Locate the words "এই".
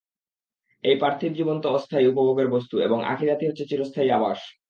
0.83-0.95